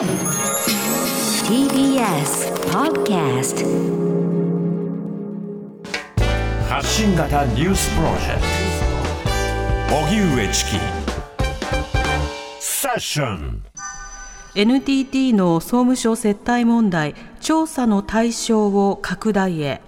[0.00, 0.08] TBS
[2.70, 3.66] Podcast
[6.66, 8.40] 発信型ニュースプロジェク
[9.90, 9.96] ト。
[9.96, 10.78] 荻上チキ。
[12.60, 13.62] セッション。
[14.54, 19.82] NTT の総務省接待問題調査の対象を拡大へ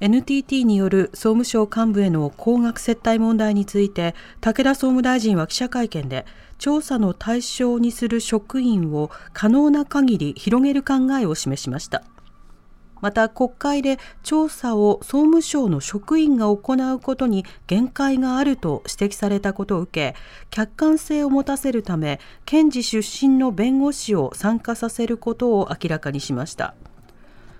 [0.00, 6.24] NTT による総務省幹部への高額接待問題について武田総務大臣は記者会見で
[6.58, 12.04] 調査の対象にする職員を可能な限り広げる考えを示しました。
[13.00, 20.18] また国会で調査を総務省の職員が行うことに限界があると指摘されたことを受け
[20.50, 26.74] 客観性を持たせるため検事出身の弁護士を参加させることを明らかにしました。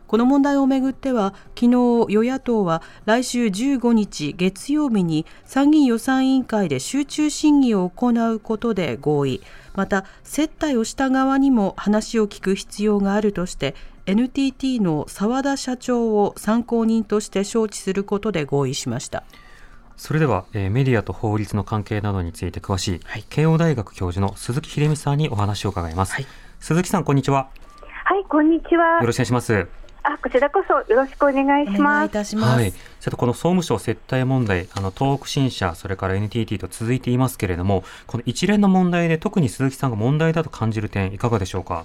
[0.08, 1.70] この問題をめぐっては昨日
[2.08, 9.42] 与野党は来週15日月曜日に参議院予算委員会で集中審議を行うことで合意。
[9.76, 13.74] また接待をした側にも話を聞く必要があるとして
[14.06, 19.24] NTT の澤田社長を参考人として招致することで合意しました。
[19.98, 26.16] それでは、えーメディアと法律の関係などについて詳しい、慶応大学教授の鈴木秀美さんにお話を伺います、
[26.60, 27.50] 鈴木さんこんにちは。
[28.04, 29.00] はい、こんにちは。
[29.00, 29.06] よ。
[29.06, 32.04] ろしくお願いしますあ、こちらこそよろしくお願いしお願ます。
[32.04, 41.84] いいたします、はい、さてこの総務省接待問題、あの東北新社、それから NTT と続いていますけれども、この一連の問題で特に鈴木さんが問題だと感じる点、いかがでしょうか？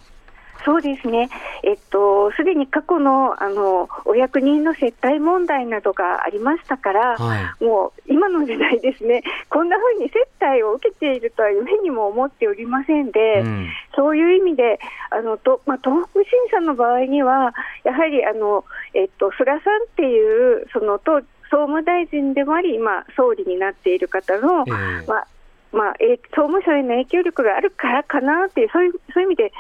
[0.65, 1.29] そうですね。
[1.63, 13.69] えっと、すでに過去の、あの、お役人の接待問題などがありましたから、はもう今の時代ですね、こんなふうに接待を受けているとは夢にも思っておりませんで、うん。
[13.95, 17.53] そういう意味で、あのとまあ、東北新社の場合には、
[17.83, 19.61] やはりあの、えっと、菅さんっ
[19.95, 24.71] ていう、そのと総務大臣でもあり、今、総理になっている方の、え
[25.03, 25.07] え。
[25.07, 25.27] まあ
[25.73, 29.51] まあ、えー総務省への影響力があるからかなっていう、そういうそういう意味で、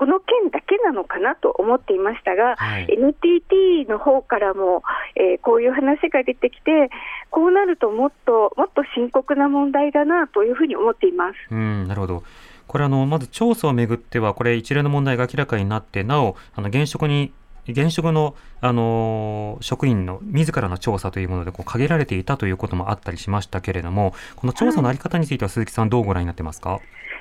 [0.00, 4.82] この件だけなのかなと思っていましたが、はい NTT の方からも、
[5.14, 6.88] えーこういう話が出てきて、
[7.28, 11.36] こうなるともっともっと深刻な問題だなというふうに思っています。
[11.50, 12.22] うん、なるほど。
[12.66, 17.32] これあの、まず調査をめぐっては、これ一連の問題が明らかになって、なお、あの現職に、
[17.68, 26.80] 現職の、あのー職員の自らの調査というものでこう限られていたということもあったりしましたけれども、この調査のあり方については鈴木さんどうご覧になってますか、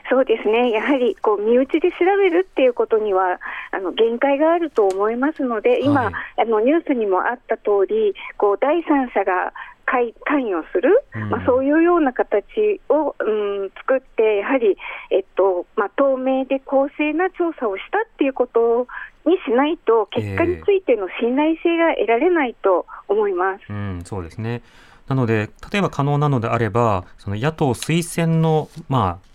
[0.09, 3.39] そうですね、やはりこう身内で調べるっていうことには
[3.71, 6.13] あの限界があると思いますので、今、はい。
[6.41, 9.53] あのニュースにもあった通り、こう第三者が
[9.89, 14.77] 関関与する、うんまあ、そういうような形を、うん、作って、やはり、
[15.09, 18.87] えっとまあ、透明で公正な調査をしたっていうこと
[19.25, 23.61] にしないと、結果についての信頼性が得られないと思います。
[23.69, 24.61] うん、そうですね。
[25.07, 29.29] なので、例えば可能なのであれば、その野党推薦の、まあ、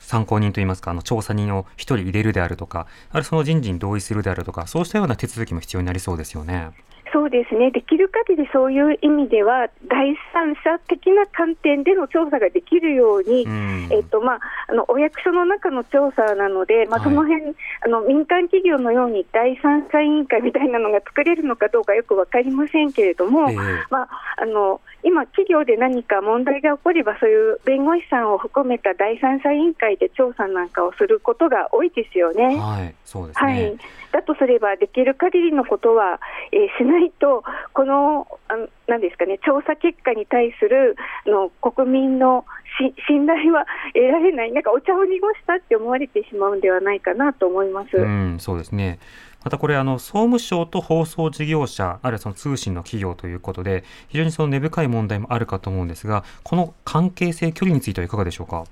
[0.00, 6.70] 参考人といいますか、あの調査人を一人入れるであるとか、あるいはその人事に同意するであるとか、そうしたような手続きも必要になりそうですよね。
[7.12, 13.88] そうですね、できる限りそういう意味では、第三者的な観点での調査ができるように、うん。
[13.90, 17.08] えっとまあ、あのお役所の中の調査なので、まあ、はい。
[17.08, 17.54] その辺、
[17.84, 23.56] あの民間企業のように第三者委員会みたいなのが作れるのかどうかよく分かりませんけれども、ええ。
[23.90, 32.56] まあ、あの今、企業で何か問題が起これば、そういう弁護士さんを含めた第三者委員会で調査なんかをすることが多いですよね。
[32.56, 33.52] はい、そうですね。
[33.52, 33.78] はい、
[34.12, 36.20] だとすれば、できる限りのことは、
[36.52, 40.96] えーしないと、このあのなんですかね、調査結果に対する
[41.26, 42.44] あの国民の
[42.78, 47.96] し信頼は得られない、なんかお茶を濁したって思われてしまうんではないかなと思います。
[47.96, 48.98] うん、そうですね。
[49.44, 58.64] またこれ、あの、総務省と放送事業者、あるいはその通信の企業ということで、非常にその根深い問題もあるかと思うんですが、この関係性、距離についてはいかがでしょうか？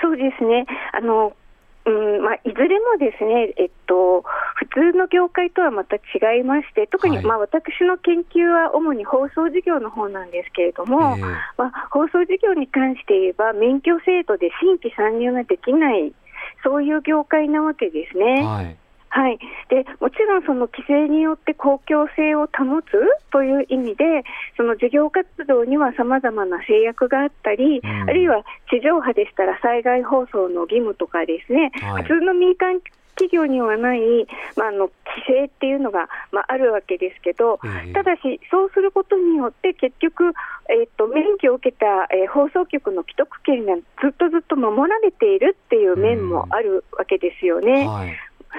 [0.00, 0.66] そうですね。
[0.92, 1.34] あの
[1.84, 4.22] うんまあ、いずれもですね、えっと、
[4.56, 11.22] 普通の業界とはまた違いまして、特に、はいまあ、私の研究は主に放送事業の方なんですけれども、ええ
[11.56, 16.12] まあ、放送事業に関して言えば、免許制度で新規参入ができない、
[16.62, 18.42] そういう業界なわけですね。
[18.44, 18.76] はい。
[19.10, 19.38] はい、
[19.68, 22.92] でもちろんその規制によって公共性を保つ
[23.32, 24.04] という意味で、
[24.56, 28.02] その事業活動にはさまざまな制約があったり、うん。
[28.02, 32.02] あるいは地上波でしたら災害放送の義務とかですね、はい。
[32.02, 32.80] 普通の民間
[33.18, 34.00] 企業にはない、
[34.56, 37.92] まあ、あの規制っていうのが、まあ、あるわけですけど、ええ。
[37.92, 40.32] ただし、そうすることによって、結局、
[40.70, 47.86] えっと免許を受けた、えー放送局の既得権がずっとずっと守られているっていう面もあるわけですよね。
[47.86, 48.16] はい。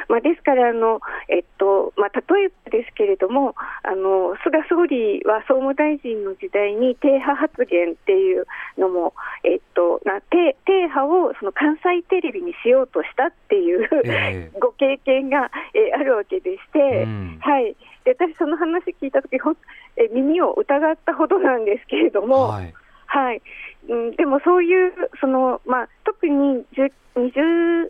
[0.07, 8.45] まあ、ですからあの、えっとまあ、例えばですけれどもあの、菅総理は総務大臣の時代に、低波発言っていう
[8.77, 9.13] のも、
[9.43, 22.49] えっと、な低低波をその関西テレビにしようとしたっていう、え ご経験が、えーあるわけでして、うんはい、で私、その話聞いたとき、えー耳を疑ったほどなんですけれども。
[22.49, 22.73] はい。
[23.11, 23.41] はい、
[23.87, 27.89] うん、でもそういう、そのまあ、特に10 20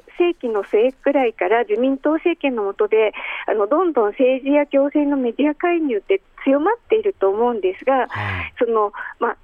[0.54, 3.14] の末くらいから自民党政権の下で
[3.48, 8.54] あのどんどん政治や行政のメディア介入って強まっていると思うんですが、はい。
[8.58, 9.38] そのまあ、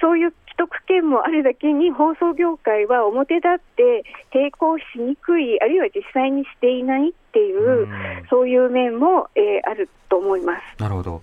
[0.00, 7.88] そういう既得権もあるだけに放送業界は表立って抵抗しにくい、あるいは実際にしていないっていう、うん
[8.30, 10.82] そういう面も、えーあると思います。
[10.82, 11.22] なるほど。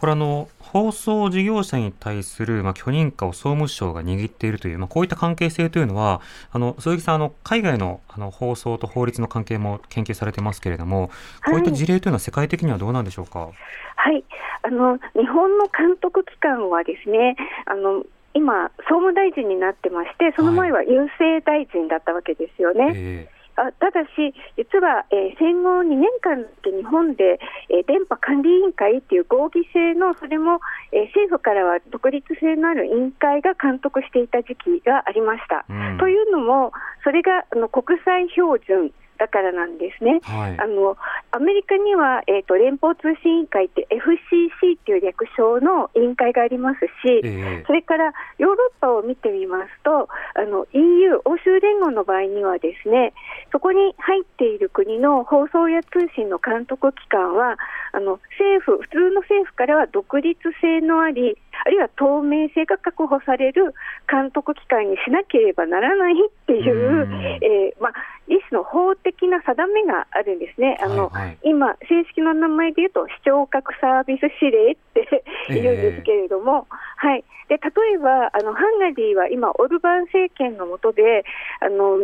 [0.00, 11.10] これあの放送事業者に対するまあ許認可を総務省が握っているというまあこういった関係性というのはあの鈴木さんあの海外のあの放送と法律の関係も研究されてますけれども
[11.44, 13.50] こういった事例というのは世界的にはどうなんでしょうか？
[13.96, 14.24] はい、
[14.62, 17.36] あの日本の監督機関はですね、
[17.66, 18.02] あの
[18.32, 22.92] 今、総務大臣になってまして、その前は郵政大臣だったわけですよね。
[22.94, 30.60] えあただし、実は、えー戦後2年間で日本で、えー電波管理委員会っていう合議制の、それも、
[30.92, 35.64] えー政府からは独立性のある委員会が監督していた時期がありました。
[35.68, 36.72] うんというのも、
[37.04, 40.20] それがあの国際標準だからなんですね。
[40.24, 40.96] はいあの
[41.30, 53.12] アメリカには、えー、と連邦通信委員会って FCC っていう略称の委員会がありますし、ええそれからヨーロッパを見てみますと、あの EU、欧州連合の場合にはですね、
[53.52, 57.56] そこに入っている国の放送や通信の監督機関は、
[57.92, 63.74] あの政府、普通の政府からは独立性のあり、あるいは透明性が確保される
[64.10, 67.14] 監督機関にしなければならないっていう、うん。
[67.42, 67.92] えーまあ、
[68.26, 70.78] 一種の法的な定めがあるんですね。
[70.82, 71.38] あのはいはい。
[71.42, 75.08] 今、正式な名前で言うと、視聴覚サービス指令って
[75.50, 75.62] ええ。
[75.62, 76.66] 言うんですけれども、
[76.96, 81.24] はい、で例えばあのハンガリーは今、オルバン政権の下で
[81.60, 81.98] あの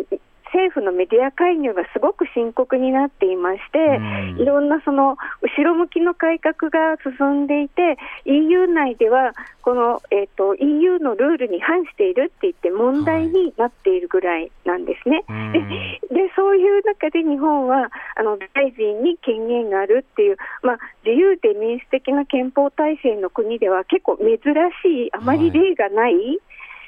[0.56, 9.32] 政府のメディア介入がすごく深刻になっていまして、うんいろんなその後ろ向きの改革が進んでいて、EU 内では
[9.62, 15.24] この、えー、と EU のルールに反しているって言って問題になっているぐらいなんですね。
[15.28, 15.60] うんで
[16.16, 24.38] でそういう中で日本はあの大臣に権限があるっていう、まあ、自由で民主的な憲法体制の国では結構珍
[24.82, 26.14] しい、あまり例がない、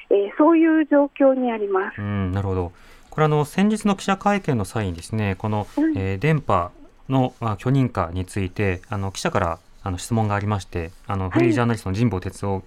[0.09, 2.01] えーそういう状況にあります。
[2.01, 2.71] うん、なるほど。
[3.19, 5.97] これあの先日の記者会見の際にですね、この、うん。
[5.97, 6.71] えー電波
[7.09, 12.63] の、まあ、許認可についてあの記者からあの質問がありまして、あのフリージャーナリストの神保哲夫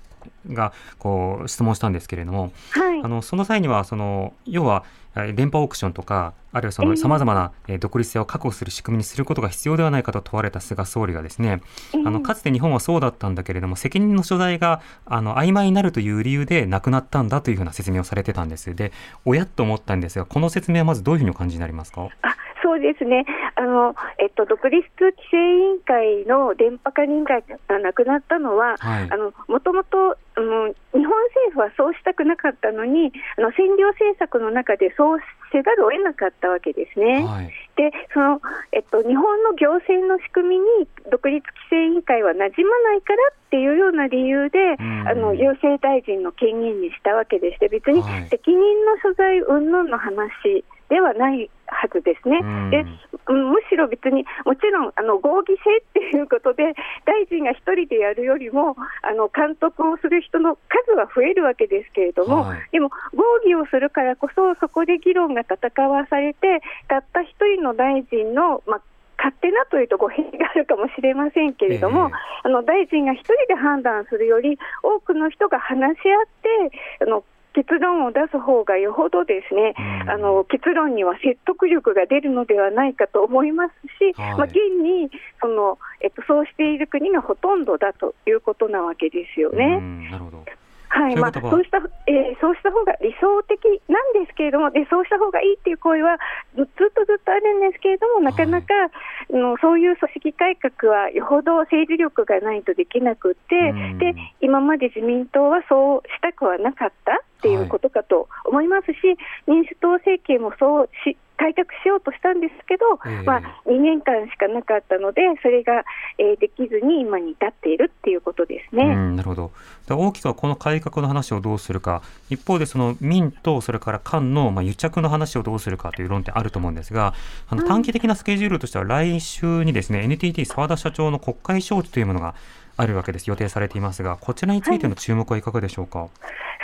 [0.52, 3.00] がこう質問したんですけれども、はい。
[3.02, 5.01] あのその際にはその要はえー
[5.34, 11.60] 電波オークションとかあるいはそのええさまざまなえー独立性を確保する仕組みにすることが必要ではないかと問われた菅総理がですね、
[11.92, 18.74] あのかつて日本はそうだったんだけれども責任の所在があの曖昧になるという理由でなくなったんだというふうな説明をされてたんです。
[18.74, 18.92] で
[19.24, 22.08] おやっと思ったんですがこの説明はまずどういうふうにお感じになりますか？
[22.22, 23.26] あそうですね。
[23.56, 29.08] あの、えっと、独立規制委員会の電波管理委員会がなくなったのは、はい。
[29.10, 35.20] あのもともとあの日本政府はそうしたくなかったのにあの占領政策の中でそう
[35.52, 37.24] せざるを得なかったわけですね。
[37.24, 38.40] はいでその、
[38.72, 52.38] えっと、日本の行政の仕組みに独立規制委員会は馴染まないからっていうような理由で、うんあの郵政大臣の権限にしたわけでして、別にはい責任の所在云々の話ではないはずですね。
[52.40, 52.84] うんで
[53.28, 56.74] うんむしろ別に、もちろんあの合議制っていうことで、
[57.04, 62.60] 大臣が一人でやるよりも、あの監督をする人の数は増えるわけですけれども、はい。
[62.72, 68.80] でも合議をするからこそ、そこで議論が戦わされて、たった一人の大臣の、まあ、
[69.18, 72.12] 勝手なというと語弊があるかもしれませんけれども、ええ。
[72.44, 77.24] あの大臣が一人で判断するより、多くの人が話し合って、あの
[77.54, 80.10] 結論を出す方がよほどですね、うん。
[80.10, 84.36] あの結論には説得力が出るのではないかと思いますし、はい。
[84.36, 89.78] まあ、現にその、えっと、そうしている国がほとんどだということなわけですよね。
[89.78, 90.44] うんなるほど
[90.92, 93.56] はい、まあ、そうした、えーそうした方が理想的
[93.88, 96.18] なんですけれども、で、そうした方がいいっていう声は
[96.54, 98.90] ずずっとずっとあるんですけれども、なかなか、あ
[99.32, 103.98] のそういう組織改革はよほど政治力がないとできなくって、うん。
[103.98, 115.84] で、今まで自民党はそうしたくはなかったっていうことかと思いますし、民主党政権もそうし開拓しようとしたんですけど、ええまあ、2年間しかなかったので、それが、
[116.18, 118.84] えーできずに今に至っているっていうことですね。
[118.84, 119.50] うん、なるほど。
[119.86, 127.14] で大きくはこの改革の話をどうするか、一方でその民とそれから官のまあ癒着の話をどうするかという論点あると思うんですが、
[127.48, 132.34] あの短期的なスケジュールとしては来週にですね、NTT 澤田社長の国会招致というものが
[132.76, 133.28] あるわけです。
[133.28, 136.08] 予定されていますが、こちらについての注目はいかがでしょうか？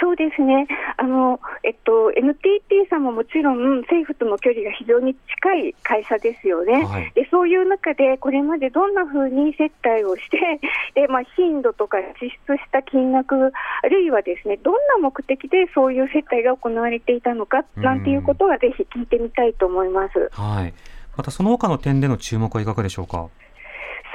[0.00, 0.66] そうですね。
[0.96, 6.84] あの、えっと、NTT さんももちろん政府との距離が非常に近い会社ですよね。
[6.84, 10.38] はいで、そういう中でこれまでどんな風に接待をして、
[10.94, 20.30] で、まあ、頻度とか支出した金額、あるいはですね、どんな目的でそういう接待が行われていたのか、なんていうことはぜひ聞いてみたいと思います。
[20.32, 20.72] はい。
[21.16, 23.28] またその他の点での注目はいかがでしょうか？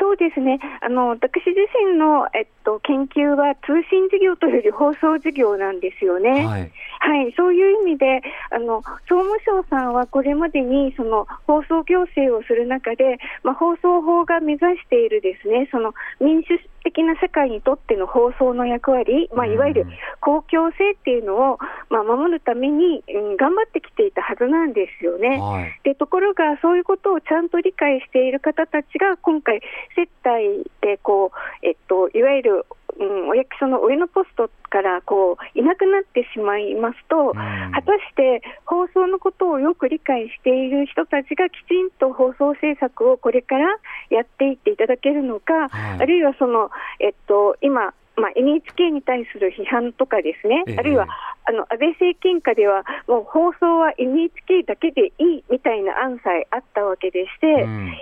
[0.04, 0.60] そうですね。
[0.82, 6.46] あの、私自身の、えっと、研究は通信事業というより放送事業なんですよね。
[6.46, 6.72] はい。
[7.04, 16.48] はい、そういう意味で、あの総務省さんはこれまでにその放送行政をする中で、まあ、放送法が目指しているですねその民主
[16.84, 19.86] 的な社会にとっての放送の役割、まあ、いわゆる
[20.22, 21.58] 公共性っていうのを、
[21.90, 25.40] まあ、守るために、うん、頑張ってきていたはずなんですよね。
[25.40, 25.80] はい。
[25.84, 29.62] でところが、そういうことをちゃんと理解している方たちが今回、
[29.96, 32.66] 接待でこう、えっと、いわゆる、
[33.06, 37.34] うん、お役所の上のポストからこういなくなってしまいますと、ん。
[37.34, 43.68] 果たして放送のことをよく理解している人たちがきちんと放送政策をこれから
[44.10, 46.02] やっていっていただけるのか、はい。
[46.02, 46.70] あるいはその、
[47.00, 50.78] えっと、今、まあ、NHK に対する批判とかですね、ええ。
[50.78, 51.08] あるいは
[51.46, 57.94] あの安倍政権下では、もう放送は NHK だけでいいみたいな案さえあったわけでして、うん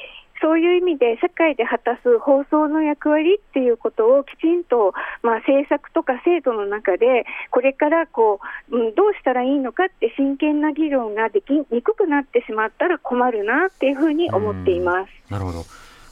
[0.41, 15.31] そういう意味で社会で果たす放送の役割っていうことをきちんと、まあ、政策とか制度の中でこれからこう、うん、どうしたらいいのかって真剣な議論ができにくくなってしまったら困るなっていうふうに思っています。
[15.31, 15.59] なるほど。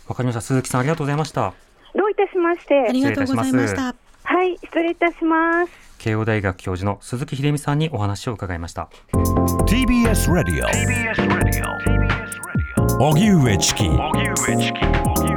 [0.08, 0.42] わかりました。
[0.42, 1.54] 鈴木さんありがとうございました。
[1.96, 3.96] どういたしましてありがとうございました。
[4.24, 5.72] はい失礼いたします。
[5.98, 8.90] 慶応大学教授の鈴木秀美さんにお話を伺いました。
[9.12, 12.29] TBS Radio TBS Radio.
[13.02, 13.88] 荻上チキ。
[13.88, 13.98] 荻
[14.36, 14.84] 上チキ。
[14.84, 15.32] 荻